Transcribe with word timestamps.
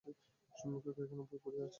সম্মুখে 0.53 0.89
আরো 0.89 0.95
কয়খানা 0.97 1.23
বই 1.23 1.39
পড়িয়া 1.43 1.63
আছে। 1.63 1.69